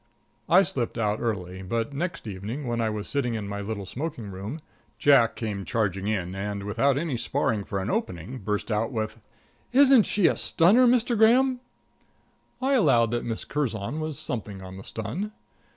[0.49, 4.31] I slipped out early, but next evening, when I was sitting in my little smoking
[4.31, 4.59] room,
[4.97, 9.19] Jack came charging in, and, without any sparring for an opening, burst out with:
[9.71, 11.15] "Isn't she a stunner, Mr.
[11.15, 11.59] Graham!"
[12.59, 15.33] I allowed that Miss Curzon was something on the stun.